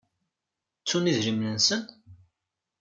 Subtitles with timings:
[0.79, 1.81] Ttun idrimen-nsen?